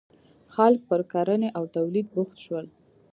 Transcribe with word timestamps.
•خلک 0.55 0.79
پر 0.89 1.01
کرنې 1.11 1.49
او 1.57 1.63
تولید 1.75 2.07
بوخت 2.15 2.37
شول. 2.45 2.65